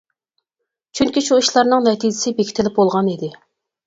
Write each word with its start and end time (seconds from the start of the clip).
چۈنكى 0.99 1.21
شۇ 1.25 1.37
ئىشلارنىڭ 1.41 1.85
نەتىجىسى 1.87 2.33
بېكىتىلىپ 2.39 2.81
بولغان 2.81 3.13
ئىدى. 3.13 3.31